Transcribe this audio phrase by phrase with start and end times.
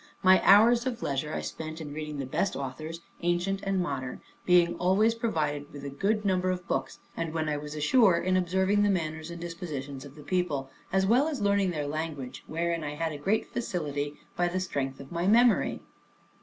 [0.23, 4.73] My hours of leisure I spent in reading the best authors, ancient and modern, being
[4.77, 8.81] always provided with a good number of books; and when I was ashore, in observing
[8.81, 12.95] the manners and dispositions of the people, as well as learning their language, wherein I
[12.95, 15.81] had a great facility by the strength of my memory.